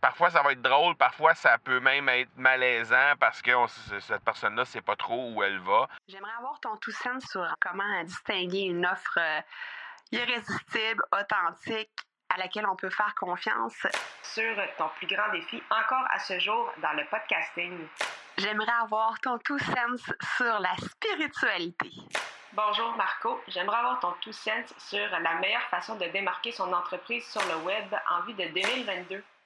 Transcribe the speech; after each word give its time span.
parfois 0.00 0.30
ça 0.30 0.42
va 0.42 0.52
être 0.52 0.62
drôle, 0.62 0.96
parfois 0.96 1.34
ça 1.34 1.58
peut 1.58 1.80
même 1.80 2.08
être 2.08 2.30
malaisant 2.36 3.14
parce 3.18 3.42
que 3.42 3.50
cette 4.00 4.24
personne-là 4.24 4.64
sait 4.64 4.80
pas 4.80 4.96
trop 4.96 5.32
où 5.32 5.42
elle 5.42 5.58
va. 5.60 5.88
J'aimerais 6.08 6.32
avoir 6.38 6.58
ton 6.60 6.76
tout 6.76 6.92
sens 6.92 7.24
sur 7.30 7.46
comment 7.60 8.04
distinguer 8.04 8.62
une 8.62 8.86
offre 8.86 9.18
euh, 9.18 9.40
irrésistible, 10.12 11.02
authentique, 11.12 11.90
à 12.28 12.38
laquelle 12.38 12.66
on 12.66 12.76
peut 12.76 12.90
faire 12.90 13.14
confiance. 13.14 13.86
Sur 14.22 14.56
ton 14.78 14.88
plus 14.96 15.06
grand 15.06 15.30
défi 15.32 15.62
encore 15.70 16.06
à 16.10 16.18
ce 16.18 16.38
jour 16.38 16.70
dans 16.78 16.92
le 16.92 17.04
podcasting. 17.06 17.86
J'aimerais 18.38 18.72
avoir 18.82 19.18
ton 19.20 19.38
tout 19.38 19.58
sens 19.58 20.00
sur 20.36 20.60
la 20.60 20.74
spiritualité. 20.76 21.90
Bonjour 22.52 22.96
Marco, 22.96 23.40
j'aimerais 23.48 23.76
avoir 23.76 24.00
ton 24.00 24.12
tout 24.20 24.32
sens 24.32 24.74
sur 24.78 25.08
la 25.08 25.34
meilleure 25.34 25.68
façon 25.70 25.96
de 25.96 26.06
démarquer 26.06 26.50
son 26.50 26.72
entreprise 26.72 27.24
sur 27.26 27.42
le 27.42 27.62
web 27.64 27.94
en 28.10 28.22
vue 28.22 28.34
de 28.34 28.44
2022. 28.44 29.22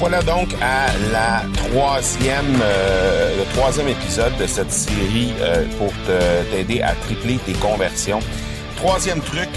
Voilà 0.00 0.22
donc 0.22 0.48
à 0.62 0.86
la 1.12 1.42
troisième, 1.52 2.58
euh, 2.62 3.36
le 3.36 3.44
troisième 3.54 3.88
épisode 3.88 4.34
de 4.38 4.46
cette 4.46 4.72
série 4.72 5.34
euh, 5.40 5.66
pour 5.76 5.92
t'aider 6.50 6.80
à 6.80 6.94
tripler 6.94 7.36
tes 7.44 7.52
conversions. 7.52 8.20
Troisième 8.76 9.20
truc 9.20 9.50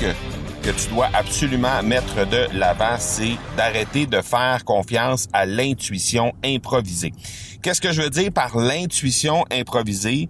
que 0.62 0.70
tu 0.70 0.90
dois 0.90 1.08
absolument 1.14 1.82
mettre 1.82 2.28
de 2.28 2.48
l'avant, 2.58 2.98
c'est 2.98 3.38
d'arrêter 3.56 4.06
de 4.06 4.22
faire 4.22 4.66
confiance 4.66 5.30
à 5.32 5.46
l'intuition 5.46 6.34
improvisée. 6.44 7.14
Qu'est-ce 7.62 7.80
que 7.80 7.94
je 7.94 8.02
veux 8.02 8.10
dire 8.10 8.30
par 8.34 8.58
l'intuition 8.58 9.46
improvisée? 9.50 10.28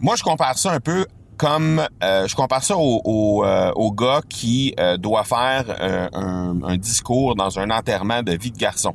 Moi, 0.00 0.16
je 0.16 0.24
compare 0.24 0.58
ça 0.58 0.72
un 0.72 0.80
peu 0.80 1.06
comme 1.36 1.86
euh, 2.02 2.26
je 2.26 2.34
compare 2.34 2.64
ça 2.64 2.76
au, 2.76 3.02
au, 3.04 3.92
gars 3.92 4.22
qui 4.28 4.74
doit 4.98 5.22
faire 5.22 5.66
un, 6.12 6.76
discours 6.78 7.36
dans 7.36 7.60
un 7.60 7.70
enterrement 7.70 8.24
de 8.24 8.32
vie 8.32 8.50
de 8.50 8.58
garçon. 8.58 8.94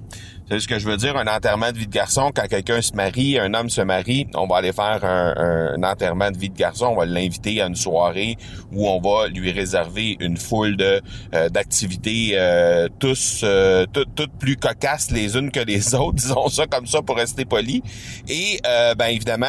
C'est 0.52 0.60
ce 0.60 0.68
que 0.68 0.80
je 0.80 0.86
veux 0.86 0.98
dire, 0.98 1.16
un 1.16 1.28
enterrement 1.28 1.72
de 1.72 1.78
vie 1.78 1.88
de 1.88 1.94
garçon, 1.94 2.30
quand 2.36 2.46
quelqu'un 2.46 2.82
se 2.82 2.92
marie, 2.92 3.40
un 3.40 3.54
homme 3.54 3.70
se 3.70 3.80
marie, 3.80 4.28
on 4.34 4.48
va 4.48 4.58
aller 4.58 4.74
faire 4.74 5.00
un, 5.02 5.82
enterrement 5.82 6.30
de 6.30 6.38
vie 6.38 6.50
de 6.50 6.58
garçon, 6.58 6.88
on 6.88 6.98
va 6.98 7.06
l'inviter 7.06 7.62
à 7.62 7.68
une 7.68 7.76
soirée 7.78 8.36
où 8.74 8.86
on 8.86 9.00
va 9.00 9.30
lui 9.30 9.54
réserver 9.54 10.18
une 10.20 10.36
foule 10.36 10.76
de 10.76 11.02
euh, 11.34 11.48
d'activités 11.48 12.32
euh, 12.34 12.90
tous 13.00 13.44
euh, 13.46 13.86
toutes 13.94 14.38
plus 14.40 14.58
cocasses 14.58 15.10
les 15.10 15.38
unes 15.38 15.52
que 15.52 15.62
les 15.62 15.96
autres, 15.96 16.16
disons 16.16 16.50
ça 16.50 16.68
comme 16.68 16.86
ça 16.86 17.02
pour 17.02 17.16
rester 17.16 17.46
poli. 17.46 17.82
Et 18.28 18.60
ben 18.98 19.08
évidemment, 19.08 19.48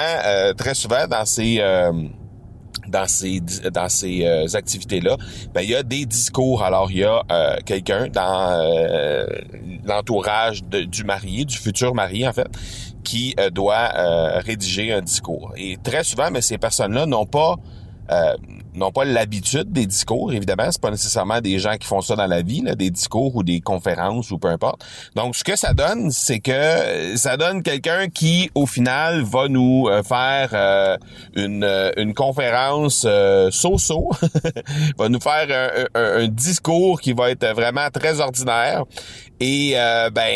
très 0.56 0.75
souvent 0.75 1.08
dans 1.08 1.25
ces 1.25 1.61
dans 2.93 3.89
ces 3.89 4.25
euh, 4.25 4.47
activités 4.55 5.01
là 5.01 5.17
ben 5.55 5.62
il 5.62 5.71
y 5.71 5.75
a 5.75 5.83
des 5.83 6.07
discours. 6.07 6.62
Alors 6.62 6.91
il 6.91 6.98
y 6.98 7.05
a 7.05 7.23
euh, 7.31 7.57
quelqu'un 7.65 8.09
dans 8.09 8.51
euh, 8.51 9.27
l'entourage 9.85 10.62
du 10.65 11.05
marié 11.05 11.45
du 11.45 11.57
futur 11.57 11.95
marié 11.95 12.29
en 12.29 12.33
fait 12.33 12.48
qui 13.03 13.35
doit 13.53 13.89
rédiger 14.45 14.93
un 14.93 15.01
discours. 15.01 15.53
Et 15.57 15.77
très 15.83 16.05
souvent 16.05 16.31
mais 16.31 16.41
ces 16.41 16.59
personnes 16.59 16.95
là 16.95 17.05
n'ont 17.05 17.27
pas 17.27 17.57
n'ont 18.75 18.92
pas 18.92 19.05
l'habitude 19.05 19.70
des 19.72 19.86
discours, 19.86 20.33
évidemment. 20.33 20.70
C'est 20.70 20.80
pas 20.80 20.90
nécessairement 20.90 21.40
des 21.40 21.58
gens 21.58 21.77
qui 21.77 21.86
font 21.86 22.01
ça 22.01 22.17
dans 22.17 22.27
la 22.27 22.42
vie, 22.42 22.63
là, 22.63 22.74
des 22.74 22.90
discours 22.90 23.35
ou 23.36 23.42
des 23.42 23.61
conférences 23.61 24.30
ou 24.30 24.39
peu 24.39 24.48
importe. 24.48 24.85
Donc, 25.14 25.36
ce 25.36 25.45
que 25.45 25.57
ça 25.57 25.74
donne, 25.74 26.11
c'est 26.11 26.41
que 26.41 27.17
ça 27.17 27.36
donne 27.36 27.62
quelqu'un 27.62 28.08
qui, 28.08 28.51
au 28.55 28.67
final, 28.67 29.23
va 29.23 29.48
nous 29.48 29.89
euh, 29.89 30.02
faire 30.02 30.51
euh, 30.52 30.96
une, 31.35 31.64
euh, 31.64 31.91
une 31.96 32.14
conférence 32.14 33.07
so-so, 33.51 34.11
va 34.98 35.08
nous 35.08 35.20
faire 35.20 35.86
un, 35.95 36.01
un, 36.01 36.29
discours 36.29 37.01
qui 37.01 37.12
va 37.12 37.30
être 37.30 37.46
vraiment 37.55 37.89
très 37.91 38.20
ordinaire. 38.20 38.85
Et 39.41 39.74
ben, 40.12 40.33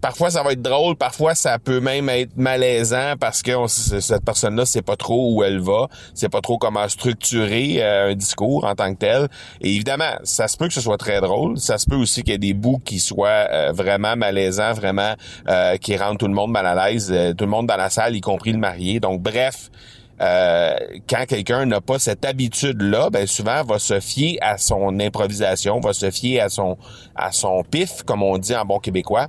parfois 0.00 0.30
ça 0.30 0.42
va 0.42 0.52
être 0.52 0.62
drôle, 0.62 0.96
parfois 0.96 1.34
ça 1.34 1.58
peut 1.58 1.80
même 1.80 2.08
être 2.08 2.36
malaisant 2.36 3.14
parce 3.18 3.42
que 3.42 3.52
cette 3.66 4.24
personne-là 4.24 4.66
sait 4.66 4.82
pas 4.82 4.96
trop 4.96 5.34
où 5.34 5.42
elle 5.42 5.60
va, 5.60 5.88
sait 6.14 6.28
pas 6.28 6.40
trop 6.40 6.58
comment 6.58 6.88
structurer 6.88 7.82
euh, 7.82 8.10
un 8.10 8.14
discours 8.14 8.64
en 8.64 8.74
tant 8.74 8.92
que 8.94 8.98
tel. 8.98 9.28
Et 9.60 9.74
évidemment, 9.74 10.12
ça 10.24 10.48
se 10.48 10.56
peut 10.56 10.68
que 10.68 10.74
ce 10.74 10.80
soit 10.80 10.98
très 10.98 11.20
drôle. 11.20 11.58
Ça 11.58 11.78
se 11.78 11.86
peut 11.86 11.96
aussi 11.96 12.22
qu'il 12.22 12.32
y 12.32 12.34
ait 12.34 12.38
des 12.38 12.54
bouts 12.54 12.80
qui 12.84 12.98
soient 12.98 13.46
euh, 13.50 13.72
vraiment 13.72 14.16
malaisants, 14.16 14.72
vraiment 14.72 15.14
euh, 15.48 15.76
qui 15.76 15.96
rendent 15.96 16.18
tout 16.18 16.28
le 16.28 16.34
monde 16.34 16.50
mal 16.50 16.66
à 16.66 16.88
l'aise, 16.88 17.12
tout 17.36 17.44
le 17.44 17.50
monde 17.50 17.66
dans 17.66 17.76
la 17.76 17.90
salle, 17.90 18.16
y 18.16 18.20
compris 18.20 18.52
le 18.52 18.58
marié. 18.58 19.00
Donc, 19.00 19.22
bref. 19.22 19.70
quand 20.18 21.26
quelqu'un 21.28 21.66
n'a 21.66 21.80
pas 21.80 21.98
cette 21.98 22.24
habitude-là, 22.24 23.10
ben 23.10 23.26
souvent 23.26 23.62
va 23.64 23.78
se 23.78 24.00
fier 24.00 24.38
à 24.40 24.56
son 24.56 24.98
improvisation, 24.98 25.78
va 25.80 25.92
se 25.92 26.10
fier 26.10 26.40
à 26.40 26.48
son 26.48 26.78
à 27.14 27.32
son 27.32 27.62
pif, 27.62 28.02
comme 28.02 28.22
on 28.22 28.38
dit 28.38 28.56
en 28.56 28.64
bon 28.64 28.78
québécois, 28.78 29.28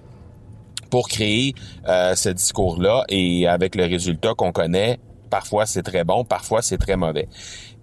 pour 0.90 1.10
créer 1.10 1.54
ce 1.86 2.30
discours-là. 2.30 3.04
Et 3.10 3.48
avec 3.48 3.76
le 3.76 3.86
résultat 3.86 4.34
qu'on 4.36 4.52
connaît, 4.52 5.00
parfois 5.30 5.66
c'est 5.66 5.84
très 5.84 6.04
bon, 6.04 6.24
parfois 6.24 6.62
c'est 6.62 6.78
très 6.78 6.96
mauvais. 6.96 7.28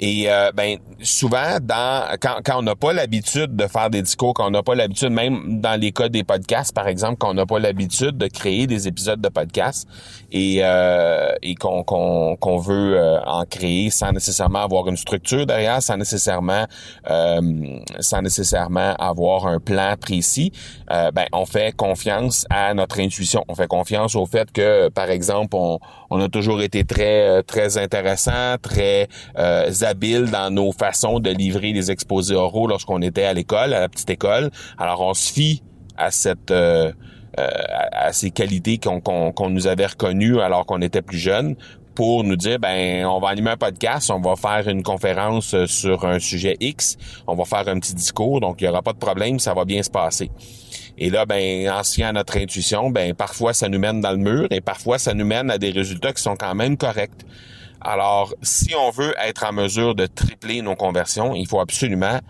Et 0.00 0.24
euh, 0.28 0.50
ben 0.52 0.78
souvent 1.02 1.58
dans 1.62 2.04
quand, 2.20 2.36
quand 2.44 2.58
on 2.58 2.62
n'a 2.62 2.74
pas 2.74 2.92
l'habitude 2.92 3.54
de 3.54 3.66
faire 3.68 3.90
des 3.90 4.02
discours, 4.02 4.34
quand 4.34 4.46
on 4.46 4.50
n'a 4.50 4.62
pas 4.62 4.74
l'habitude, 4.74 5.10
même 5.10 5.60
dans 5.60 5.80
les 5.80 5.92
cas 5.92 6.08
des 6.08 6.24
podcasts 6.24 6.74
par 6.74 6.88
exemple, 6.88 7.16
quand 7.18 7.30
on 7.30 7.34
n'a 7.34 7.46
pas 7.46 7.60
l'habitude 7.60 8.18
de 8.18 8.26
créer 8.26 8.66
des 8.66 8.88
épisodes 8.88 9.20
de 9.20 9.28
podcasts 9.28 9.88
et 10.32 10.60
euh, 10.62 11.32
et 11.42 11.54
qu'on 11.54 11.84
qu'on 11.84 12.36
qu'on 12.36 12.58
veut 12.58 12.98
euh, 12.98 13.20
en 13.24 13.44
créer 13.44 13.90
sans 13.90 14.12
nécessairement 14.12 14.62
avoir 14.64 14.88
une 14.88 14.96
structure 14.96 15.46
derrière, 15.46 15.80
sans 15.80 15.96
nécessairement 15.96 16.66
euh, 17.08 17.40
sans 18.00 18.20
nécessairement 18.20 18.94
avoir 18.96 19.46
un 19.46 19.60
plan 19.60 19.94
précis, 19.98 20.52
euh, 20.90 21.12
ben 21.12 21.26
on 21.32 21.46
fait 21.46 21.74
confiance 21.74 22.46
à 22.50 22.74
notre 22.74 23.00
intuition, 23.00 23.44
on 23.48 23.54
fait 23.54 23.68
confiance 23.68 24.16
au 24.16 24.26
fait 24.26 24.50
que 24.50 24.88
par 24.88 25.10
exemple 25.10 25.54
on 25.54 25.78
on 26.10 26.20
a 26.20 26.28
toujours 26.28 26.62
été 26.62 26.84
très 26.84 27.33
très 27.42 27.78
intéressant, 27.78 28.56
très 28.60 29.08
euh, 29.38 29.70
habile 29.82 30.30
dans 30.30 30.52
nos 30.52 30.72
façons 30.72 31.20
de 31.20 31.30
livrer 31.30 31.72
les 31.72 31.90
exposés 31.90 32.34
oraux 32.34 32.66
lorsqu'on 32.66 33.02
était 33.02 33.24
à 33.24 33.32
l'école, 33.32 33.74
à 33.74 33.80
la 33.80 33.88
petite 33.88 34.10
école. 34.10 34.50
Alors 34.78 35.00
on 35.00 35.14
se 35.14 35.32
fie 35.32 35.62
à 35.96 36.10
cette 36.10 36.50
euh, 36.50 36.92
euh, 37.38 37.48
à 37.92 38.12
ces 38.12 38.30
qualités 38.30 38.78
qu'on 38.78 39.00
qu'on 39.00 39.50
nous 39.50 39.66
avait 39.66 39.86
reconnues 39.86 40.40
alors 40.40 40.66
qu'on 40.66 40.80
était 40.80 41.02
plus 41.02 41.18
jeune 41.18 41.56
pour 41.94 42.24
nous 42.24 42.36
dire 42.36 42.58
ben 42.58 43.06
on 43.06 43.20
va 43.20 43.28
animer 43.28 43.50
un 43.50 43.56
podcast, 43.56 44.10
on 44.10 44.20
va 44.20 44.36
faire 44.36 44.68
une 44.68 44.82
conférence 44.82 45.64
sur 45.66 46.04
un 46.04 46.18
sujet 46.18 46.56
X, 46.60 46.96
on 47.26 47.34
va 47.34 47.44
faire 47.44 47.68
un 47.68 47.78
petit 47.78 47.94
discours, 47.94 48.40
donc 48.40 48.60
il 48.60 48.64
y 48.64 48.68
aura 48.68 48.82
pas 48.82 48.92
de 48.92 48.98
problème, 48.98 49.38
ça 49.38 49.54
va 49.54 49.64
bien 49.64 49.82
se 49.82 49.90
passer. 49.90 50.30
Et 50.96 51.10
là, 51.10 51.26
ben, 51.26 51.68
en 51.70 51.82
se 51.82 52.02
à 52.02 52.12
notre 52.12 52.36
intuition, 52.38 52.90
ben, 52.90 53.14
parfois 53.14 53.52
ça 53.52 53.68
nous 53.68 53.78
mène 53.78 54.00
dans 54.00 54.12
le 54.12 54.18
mur 54.18 54.46
et 54.50 54.60
parfois 54.60 54.98
ça 54.98 55.14
nous 55.14 55.24
mène 55.24 55.50
à 55.50 55.58
des 55.58 55.70
résultats 55.70 56.12
qui 56.12 56.22
sont 56.22 56.36
quand 56.36 56.54
même 56.54 56.76
corrects. 56.76 57.24
Alors, 57.80 58.34
si 58.42 58.74
on 58.74 58.90
veut 58.90 59.14
être 59.22 59.44
en 59.44 59.52
mesure 59.52 59.94
de 59.94 60.06
tripler 60.06 60.62
nos 60.62 60.74
conversions, 60.74 61.34
il 61.34 61.46
faut 61.46 61.60
absolument 61.60 62.20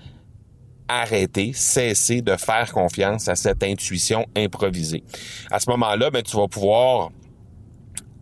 arrêter, 0.89 1.53
cesser 1.55 2.23
de 2.23 2.37
faire 2.37 2.73
confiance 2.73 3.29
à 3.29 3.37
cette 3.37 3.63
intuition 3.63 4.27
improvisée. 4.37 5.05
À 5.51 5.61
ce 5.61 5.71
moment-là, 5.71 6.11
ben, 6.11 6.23
tu 6.23 6.37
vas 6.37 6.49
pouvoir 6.49 7.11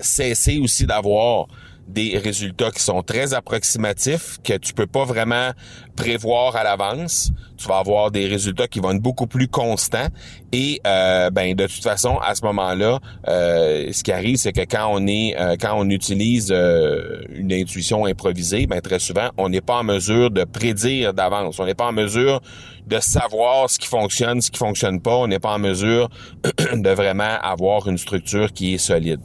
cesser 0.00 0.58
aussi 0.58 0.86
d'avoir 0.86 1.46
des 1.92 2.18
résultats 2.18 2.70
qui 2.70 2.82
sont 2.82 3.02
très 3.02 3.34
approximatifs, 3.34 4.38
que 4.42 4.56
tu 4.56 4.72
peux 4.72 4.86
pas 4.86 5.04
vraiment 5.04 5.50
prévoir 5.96 6.56
à 6.56 6.64
l'avance. 6.64 7.30
Tu 7.56 7.68
vas 7.68 7.78
avoir 7.78 8.10
des 8.10 8.26
résultats 8.26 8.66
qui 8.66 8.80
vont 8.80 8.92
être 8.92 9.02
beaucoup 9.02 9.26
plus 9.26 9.48
constants. 9.48 10.08
Et 10.52 10.80
euh, 10.86 11.30
ben 11.30 11.54
de 11.54 11.66
toute 11.66 11.82
façon, 11.82 12.18
à 12.18 12.34
ce 12.34 12.44
moment-là, 12.44 12.98
euh, 13.28 13.92
ce 13.92 14.02
qui 14.02 14.12
arrive, 14.12 14.36
c'est 14.36 14.52
que 14.52 14.62
quand 14.62 14.88
on 14.90 15.06
est, 15.06 15.36
euh, 15.38 15.56
quand 15.60 15.74
on 15.76 15.88
utilise 15.90 16.50
une 16.50 17.52
intuition 17.52 18.06
improvisée, 18.06 18.66
ben 18.66 18.80
très 18.80 18.98
souvent, 18.98 19.30
on 19.36 19.48
n'est 19.48 19.60
pas 19.60 19.78
en 19.78 19.84
mesure 19.84 20.30
de 20.30 20.44
prédire 20.44 21.14
d'avance. 21.14 21.58
On 21.60 21.66
n'est 21.66 21.74
pas 21.74 21.86
en 21.86 21.92
mesure 21.92 22.40
de 22.86 22.98
savoir 22.98 23.70
ce 23.70 23.78
qui 23.78 23.86
fonctionne, 23.86 24.40
ce 24.40 24.50
qui 24.50 24.58
fonctionne 24.58 25.00
pas. 25.00 25.16
On 25.16 25.28
n'est 25.28 25.38
pas 25.38 25.54
en 25.54 25.58
mesure 25.58 26.08
de 26.72 26.90
vraiment 26.90 27.38
avoir 27.42 27.88
une 27.88 27.98
structure 27.98 28.52
qui 28.52 28.74
est 28.74 28.78
solide. 28.78 29.20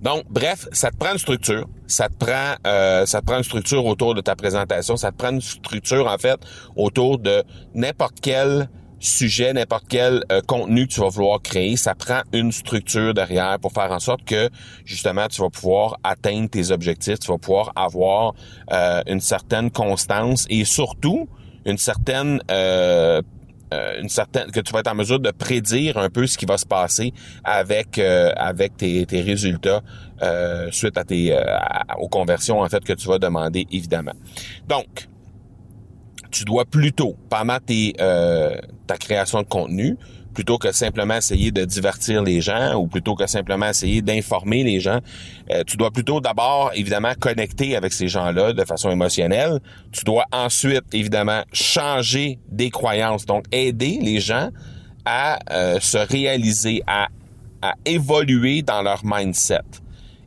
Donc, 0.00 0.24
bref, 0.28 0.66
ça 0.72 0.90
te 0.90 0.96
prend 0.96 1.12
une 1.12 1.18
structure, 1.18 1.68
ça 1.86 2.08
te 2.08 2.14
prend, 2.14 2.54
euh, 2.66 3.06
ça 3.06 3.20
te 3.20 3.26
prend 3.26 3.38
une 3.38 3.44
structure 3.44 3.84
autour 3.84 4.14
de 4.14 4.20
ta 4.20 4.36
présentation, 4.36 4.96
ça 4.96 5.12
te 5.12 5.16
prend 5.16 5.30
une 5.30 5.40
structure 5.40 6.06
en 6.06 6.18
fait 6.18 6.40
autour 6.76 7.18
de 7.18 7.42
n'importe 7.74 8.18
quel 8.20 8.68
sujet, 9.02 9.52
n'importe 9.52 9.84
quel 9.88 10.24
euh, 10.30 10.40
contenu 10.46 10.86
que 10.86 10.94
tu 10.94 11.00
vas 11.00 11.08
vouloir 11.08 11.42
créer, 11.42 11.76
ça 11.76 11.94
prend 11.94 12.22
une 12.32 12.52
structure 12.52 13.12
derrière 13.12 13.58
pour 13.58 13.72
faire 13.72 13.90
en 13.90 13.98
sorte 13.98 14.24
que 14.24 14.48
justement 14.84 15.26
tu 15.28 15.42
vas 15.42 15.50
pouvoir 15.50 15.98
atteindre 16.04 16.48
tes 16.48 16.70
objectifs, 16.70 17.18
tu 17.18 17.28
vas 17.28 17.38
pouvoir 17.38 17.72
avoir 17.74 18.34
euh, 18.72 19.02
une 19.06 19.20
certaine 19.20 19.70
constance 19.70 20.46
et 20.48 20.64
surtout 20.64 21.28
une 21.64 21.78
certaine 21.78 22.40
euh, 22.50 23.22
une 24.00 24.08
certaine 24.08 24.50
que 24.50 24.60
tu 24.60 24.72
vas 24.72 24.80
être 24.80 24.90
en 24.90 24.94
mesure 24.94 25.20
de 25.20 25.30
prédire 25.30 25.98
un 25.98 26.10
peu 26.10 26.26
ce 26.26 26.36
qui 26.38 26.46
va 26.46 26.58
se 26.58 26.66
passer 26.66 27.12
avec 27.44 27.98
avec 27.98 28.76
tes, 28.76 29.04
tes 29.06 29.20
résultats 29.20 29.82
suite 30.70 30.96
à 30.96 31.04
tes 31.04 31.36
aux 31.98 32.08
conversions 32.08 32.60
en 32.60 32.68
fait 32.68 32.84
que 32.84 32.92
tu 32.92 33.08
vas 33.08 33.18
demander 33.18 33.66
évidemment. 33.70 34.14
Donc 34.68 35.08
tu 36.32 36.44
dois 36.44 36.64
plutôt, 36.64 37.14
pendant 37.28 37.58
tes, 37.64 37.94
euh, 38.00 38.56
ta 38.86 38.96
création 38.96 39.42
de 39.42 39.46
contenu, 39.46 39.96
plutôt 40.32 40.58
que 40.58 40.72
simplement 40.72 41.16
essayer 41.16 41.50
de 41.50 41.64
divertir 41.64 42.22
les 42.22 42.40
gens 42.40 42.74
ou 42.74 42.86
plutôt 42.86 43.14
que 43.14 43.26
simplement 43.26 43.68
essayer 43.68 44.02
d'informer 44.02 44.64
les 44.64 44.80
gens, 44.80 45.00
euh, 45.50 45.62
tu 45.66 45.76
dois 45.76 45.90
plutôt 45.90 46.20
d'abord, 46.20 46.70
évidemment, 46.74 47.12
connecter 47.18 47.76
avec 47.76 47.92
ces 47.92 48.08
gens-là 48.08 48.52
de 48.52 48.64
façon 48.64 48.90
émotionnelle. 48.90 49.60
Tu 49.92 50.04
dois 50.04 50.24
ensuite, 50.32 50.84
évidemment, 50.92 51.42
changer 51.52 52.38
des 52.48 52.70
croyances, 52.70 53.26
donc 53.26 53.44
aider 53.52 53.98
les 54.00 54.20
gens 54.20 54.50
à 55.04 55.38
euh, 55.50 55.80
se 55.80 55.98
réaliser, 55.98 56.82
à, 56.86 57.08
à 57.60 57.74
évoluer 57.84 58.62
dans 58.62 58.82
leur 58.82 59.00
mindset. 59.04 59.60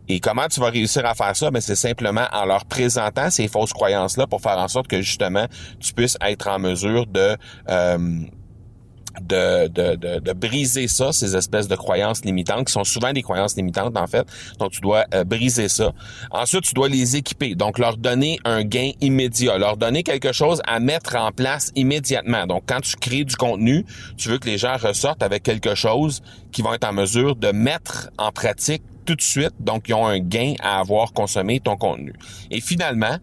Et 0.08 0.20
comment 0.20 0.48
tu 0.48 0.60
vas 0.60 0.70
réussir 0.70 1.06
à 1.06 1.16
faire 1.16 1.36
ça? 1.36 1.50
Ben, 1.50 1.62
c'est 1.62 1.76
simplement 1.76 2.28
en 2.32 2.46
leur 2.46 2.66
présentant 2.66 3.30
ces 3.32 3.48
fausses 3.48 3.74
croyances-là 3.74 4.28
pour 4.28 4.42
faire 4.42 4.58
en 4.58 4.68
sorte 4.68 4.88
que 4.88 5.02
justement 5.02 5.48
tu 5.80 5.94
puisses 5.94 6.18
être 6.22 6.48
en 6.48 6.60
mesure 6.60 7.08
de 7.08 7.36
euh, 7.70 8.20
de, 9.22 9.68
de, 9.68 10.20
de, 10.20 10.34
briser 10.34 10.88
ça, 10.88 11.12
ces 11.12 11.36
espèces 11.36 11.68
de 11.68 11.76
croyances 11.76 12.24
limitantes, 12.26 12.68
qui 12.68 12.74
sont 12.74 12.84
souvent 12.84 13.14
des 13.14 13.22
croyances 13.22 13.56
limitantes 13.56 13.98
en 13.98 14.08
fait. 14.08 14.28
Donc 14.60 14.72
tu 14.72 14.82
dois 14.82 15.06
euh, 15.14 15.24
briser 15.24 15.70
ça. 15.70 15.94
Ensuite, 16.32 16.64
tu 16.64 16.74
dois 16.74 16.90
les 16.90 17.16
équiper, 17.16 17.56
donc 17.56 17.78
leur 17.80 17.98
donner 17.98 18.40
un 18.46 18.64
gain 18.64 18.92
immédiat, 19.02 19.58
leur 19.58 19.78
donner 19.78 20.04
quelque 20.04 20.32
chose 20.32 20.62
à 20.68 20.80
mettre 20.80 21.16
en 21.16 21.32
place 21.32 21.72
immédiatement. 21.76 22.46
Donc 22.46 22.64
quand 22.68 22.82
tu 22.82 22.96
crées 22.96 23.24
du 23.24 23.36
contenu, 23.36 23.86
tu 24.18 24.30
veux 24.30 24.38
que 24.38 24.48
les 24.48 24.58
gens 24.58 24.78
ressortent 24.78 25.24
avec 25.24 25.44
quelque 25.44 25.76
chose 25.76 26.22
qui 26.52 26.62
vont 26.62 26.74
être 26.74 26.88
en 26.88 26.94
mesure 26.94 27.36
de 27.36 27.52
mettre 27.52 28.10
en 28.18 28.32
pratique 28.32 28.84
tout 29.06 29.16
de 29.16 29.22
suite, 29.22 29.54
donc 29.60 29.88
ils 29.88 29.94
ont 29.94 30.08
un 30.08 30.20
gain 30.20 30.56
à 30.62 30.80
avoir 30.80 31.14
consommé 31.14 31.60
ton 31.60 31.78
contenu. 31.78 32.14
Et 32.52 32.60
finalement, 32.60 33.18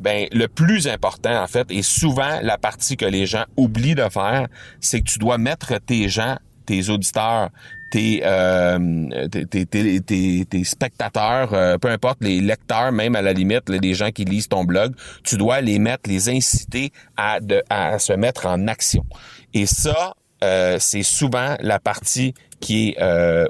ben 0.00 0.26
le 0.32 0.48
plus 0.48 0.88
important 0.88 1.42
en 1.42 1.46
fait, 1.46 1.66
et 1.70 1.82
souvent 1.82 2.40
la 2.42 2.58
partie 2.58 2.96
que 2.96 3.04
les 3.04 3.26
gens 3.26 3.44
oublient 3.56 3.94
de 3.94 4.08
faire, 4.08 4.48
c'est 4.80 5.00
que 5.00 5.10
tu 5.10 5.18
dois 5.18 5.38
mettre 5.38 5.78
tes 5.78 6.08
gens, 6.08 6.36
tes 6.66 6.88
auditeurs, 6.88 7.50
tes, 7.90 8.22
euh, 8.24 9.28
tes, 9.28 9.66
tes, 9.66 10.44
tes, 10.44 10.64
spectateurs, 10.64 11.54
euh, 11.54 11.78
peu 11.78 11.88
importe 11.88 12.18
les 12.22 12.40
lecteurs, 12.40 12.90
même 12.90 13.14
à 13.14 13.22
la 13.22 13.32
limite, 13.32 13.68
les 13.68 13.94
gens 13.94 14.10
qui 14.10 14.24
lisent 14.24 14.48
ton 14.48 14.64
blog, 14.64 14.94
tu 15.22 15.36
dois 15.36 15.60
les 15.60 15.78
mettre, 15.78 16.10
les 16.10 16.28
inciter 16.28 16.90
à, 17.16 17.38
à 17.70 17.98
se 17.98 18.12
mettre 18.12 18.46
en 18.46 18.66
action. 18.66 19.04
Et 19.52 19.66
ça, 19.66 20.14
euh, 20.42 20.76
c'est 20.78 21.02
souvent 21.02 21.56
la 21.60 21.78
partie 21.78 22.34
qui 22.60 22.90
est 22.90 23.00
euh, 23.00 23.46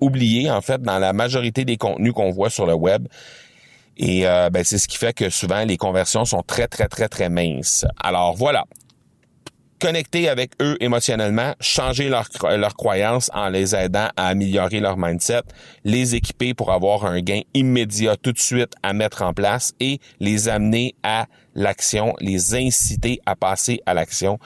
oublié 0.00 0.50
en 0.50 0.60
fait 0.60 0.82
dans 0.82 0.98
la 0.98 1.12
majorité 1.12 1.64
des 1.64 1.76
contenus 1.76 2.12
qu'on 2.12 2.30
voit 2.30 2.50
sur 2.50 2.66
le 2.66 2.74
web. 2.74 3.06
Et 3.96 4.26
euh, 4.26 4.50
ben, 4.50 4.64
c'est 4.64 4.78
ce 4.78 4.88
qui 4.88 4.96
fait 4.96 5.12
que 5.12 5.30
souvent 5.30 5.64
les 5.64 5.76
conversions 5.76 6.24
sont 6.24 6.42
très 6.42 6.68
très 6.68 6.88
très 6.88 7.08
très 7.08 7.28
minces. 7.28 7.84
Alors 8.02 8.34
voilà, 8.34 8.64
connecter 9.80 10.28
avec 10.28 10.52
eux 10.62 10.76
émotionnellement, 10.80 11.54
changer 11.60 12.08
leurs 12.08 12.28
leur 12.56 12.74
croyances 12.74 13.30
en 13.34 13.48
les 13.48 13.74
aidant 13.74 14.08
à 14.16 14.28
améliorer 14.28 14.80
leur 14.80 14.96
mindset, 14.96 15.42
les 15.84 16.14
équiper 16.14 16.54
pour 16.54 16.72
avoir 16.72 17.04
un 17.04 17.20
gain 17.20 17.42
immédiat 17.52 18.16
tout 18.16 18.32
de 18.32 18.38
suite 18.38 18.72
à 18.82 18.94
mettre 18.94 19.22
en 19.22 19.34
place 19.34 19.72
et 19.80 20.00
les 20.20 20.48
amener 20.48 20.94
à 21.02 21.26
l'action, 21.54 22.14
les 22.20 22.54
inciter 22.54 23.20
à 23.26 23.36
passer 23.36 23.80
à 23.86 23.94
l'action 23.94 24.38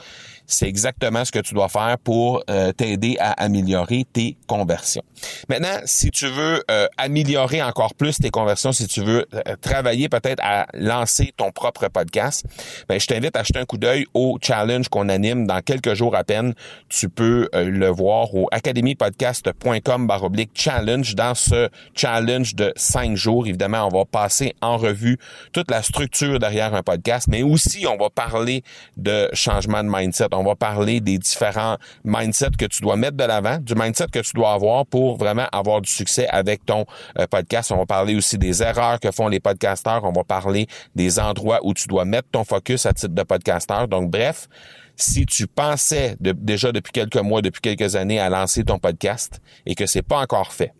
c'est 0.49 0.67
exactement 0.67 1.23
ce 1.23 1.31
que 1.31 1.39
tu 1.39 1.53
dois 1.53 1.69
faire 1.69 1.97
pour 2.03 2.43
euh, 2.49 2.71
t'aider 2.71 3.17
à 3.19 3.31
améliorer 3.33 4.05
tes 4.11 4.35
conversions. 4.47 5.03
Maintenant, 5.47 5.79
si 5.85 6.09
tu 6.09 6.27
veux 6.27 6.63
euh, 6.71 6.87
améliorer 6.97 7.61
encore 7.61 7.93
plus 7.93 8.17
tes 8.17 8.31
conversions, 8.31 8.71
si 8.71 8.87
tu 8.87 9.01
veux 9.01 9.27
euh, 9.33 9.55
travailler 9.61 10.09
peut-être 10.09 10.41
à 10.43 10.65
lancer 10.73 11.33
ton 11.37 11.51
propre 11.51 11.87
podcast, 11.87 12.45
ben, 12.87 12.99
je 12.99 13.05
t'invite 13.05 13.35
à 13.37 13.43
jeter 13.43 13.59
un 13.59 13.65
coup 13.65 13.77
d'œil 13.77 14.05
au 14.15 14.39
challenge 14.41 14.89
qu'on 14.89 15.07
anime 15.07 15.45
dans 15.45 15.61
quelques 15.61 15.93
jours 15.93 16.15
à 16.15 16.23
peine. 16.23 16.55
Tu 16.89 17.09
peux 17.09 17.47
le 17.53 17.87
voir 17.89 18.33
au 18.33 18.47
academypodcast.com 18.51 20.07
baroblique 20.07 20.51
challenge. 20.55 21.13
Dans 21.13 21.35
ce 21.35 21.69
challenge 21.93 22.55
de 22.55 22.73
cinq 22.75 23.15
jours, 23.15 23.45
évidemment, 23.45 23.87
on 23.87 23.95
va 23.95 24.05
passer 24.05 24.55
en 24.61 24.77
revue 24.77 25.19
toute 25.53 25.69
la 25.69 25.83
structure 25.83 26.39
derrière 26.39 26.73
un 26.73 26.81
podcast, 26.81 27.27
mais 27.29 27.43
aussi 27.43 27.85
on 27.85 27.97
va 27.97 28.09
parler 28.09 28.63
de 28.97 29.29
changement 29.33 29.83
de 29.83 29.89
mindset 29.89 30.33
va 30.43 30.55
parler 30.55 31.01
des 31.01 31.17
différents 31.17 31.77
mindsets 32.03 32.51
que 32.57 32.65
tu 32.65 32.81
dois 32.81 32.95
mettre 32.95 33.17
de 33.17 33.23
l'avant, 33.23 33.57
du 33.57 33.75
mindset 33.75 34.07
que 34.07 34.19
tu 34.19 34.33
dois 34.33 34.53
avoir 34.53 34.85
pour 34.85 35.17
vraiment 35.17 35.47
avoir 35.51 35.81
du 35.81 35.89
succès 35.89 36.27
avec 36.27 36.65
ton 36.65 36.85
euh, 37.17 37.27
podcast. 37.27 37.71
On 37.71 37.77
va 37.77 37.85
parler 37.85 38.15
aussi 38.15 38.37
des 38.37 38.61
erreurs 38.61 38.99
que 38.99 39.11
font 39.11 39.27
les 39.27 39.39
podcasteurs. 39.39 40.03
On 40.03 40.11
va 40.11 40.23
parler 40.23 40.67
des 40.95 41.19
endroits 41.19 41.59
où 41.63 41.73
tu 41.73 41.87
dois 41.87 42.05
mettre 42.05 42.29
ton 42.31 42.43
focus 42.43 42.85
à 42.85 42.93
titre 42.93 43.13
de 43.13 43.23
podcasteur. 43.23 43.87
Donc, 43.87 44.09
bref, 44.09 44.47
si 44.95 45.25
tu 45.25 45.47
pensais 45.47 46.15
déjà 46.19 46.71
depuis 46.71 46.91
quelques 46.91 47.15
mois, 47.17 47.41
depuis 47.41 47.61
quelques 47.61 47.95
années 47.95 48.19
à 48.19 48.29
lancer 48.29 48.63
ton 48.63 48.79
podcast 48.79 49.41
et 49.65 49.75
que 49.75 49.85
c'est 49.85 50.01
pas 50.01 50.19
encore 50.19 50.51
fait, 50.53 50.73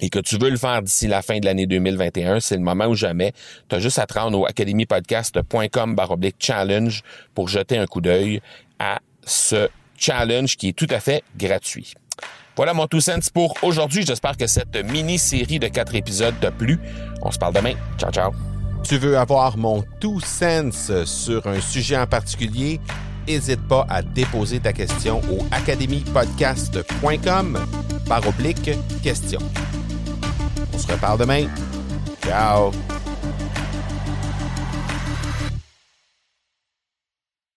et 0.00 0.08
que 0.08 0.18
tu 0.18 0.38
veux 0.38 0.50
le 0.50 0.56
faire 0.56 0.82
d'ici 0.82 1.06
la 1.06 1.22
fin 1.22 1.38
de 1.38 1.44
l'année 1.44 1.66
2021, 1.66 2.40
c'est 2.40 2.56
le 2.56 2.62
moment 2.62 2.86
ou 2.86 2.94
jamais. 2.94 3.32
Tu 3.68 3.76
as 3.76 3.80
juste 3.80 3.98
à 3.98 4.06
te 4.06 4.18
rendre 4.18 4.40
au 4.40 4.46
academypodcast.com 4.46 5.96
challenge 6.38 7.02
pour 7.34 7.48
jeter 7.48 7.78
un 7.78 7.86
coup 7.86 8.00
d'œil 8.00 8.40
à 8.80 8.98
ce 9.24 9.68
challenge 9.96 10.56
qui 10.56 10.70
est 10.70 10.72
tout 10.72 10.88
à 10.90 10.98
fait 10.98 11.22
gratuit. 11.36 11.94
Voilà 12.56 12.74
mon 12.74 12.88
tout 12.88 13.00
sens 13.00 13.30
pour 13.30 13.54
aujourd'hui. 13.62 14.04
J'espère 14.04 14.36
que 14.36 14.48
cette 14.48 14.76
mini-série 14.76 15.60
de 15.60 15.68
quatre 15.68 15.94
épisodes 15.94 16.34
t'a 16.40 16.50
plu. 16.50 16.80
On 17.22 17.30
se 17.30 17.38
parle 17.38 17.54
demain. 17.54 17.74
Ciao, 17.98 18.10
ciao. 18.10 18.32
Tu 18.82 18.98
veux 18.98 19.16
avoir 19.16 19.56
mon 19.56 19.84
tout 20.00 20.18
sens 20.20 20.90
sur 21.04 21.46
un 21.46 21.60
sujet 21.60 21.96
en 21.96 22.06
particulier? 22.06 22.80
N'hésite 23.28 23.66
pas 23.68 23.86
à 23.88 24.02
déposer 24.02 24.58
ta 24.60 24.72
question 24.72 25.20
au 25.30 25.46
academypodcast.com 25.50 27.66
par 28.06 28.26
oblique 28.26 28.70
question. 29.02 29.40
On 30.72 30.78
se 30.78 30.90
reparle 30.90 31.18
demain. 31.18 31.46
Ciao! 32.24 32.72